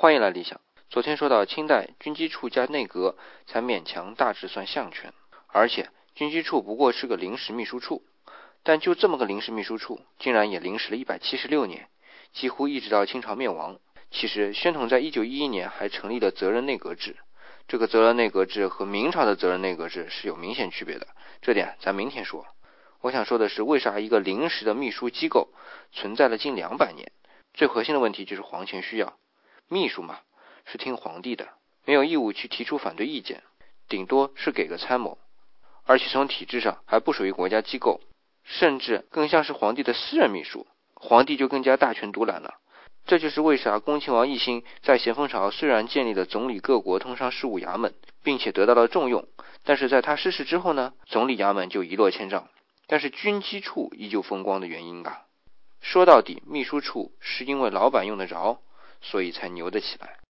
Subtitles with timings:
[0.00, 0.60] 欢迎来理想。
[0.90, 3.16] 昨天说到清代军机处加内阁
[3.46, 5.12] 才勉强大致算相权，
[5.48, 8.04] 而且军机处不过是个临时秘书处，
[8.62, 11.88] 但就这么个临时秘书处，竟然也临时了一百七十六年，
[12.32, 13.80] 几乎一直到清朝灭亡。
[14.12, 17.16] 其实宣统在一九一一年还成立了责任内阁制，
[17.66, 21.08] 这个责任内阁制和明朝的责任内阁制是有明显区别的，
[21.42, 22.46] 这点咱明天说。
[23.00, 25.48] 我想说的是，为啥一个临时的秘书机构
[25.90, 27.10] 存在了近两百年？
[27.52, 29.18] 最核心的问题就是皇权需要。
[29.70, 30.20] 秘书嘛，
[30.64, 31.48] 是听皇帝的，
[31.84, 33.42] 没有义务去提出反对意见，
[33.86, 35.18] 顶多是给个参谋，
[35.84, 38.00] 而且从体制上还不属于国家机构，
[38.44, 42.54] 甚至更像是皇帝的私人秘书，皇帝就更加大权独揽了。
[43.04, 49.28] 这就是为啥恭亲王奕欣在咸丰朝虽然建立了总理各国通商事务衙门，并且得到了重用，
[49.64, 52.48] 但是在他失势之后呢，总理衙门就一落千丈，
[52.86, 55.24] 但是军机处依旧风光的原因啊。
[55.80, 58.60] 说到底，秘书处是因为老板用得着。
[59.00, 60.18] 所以才牛得起来。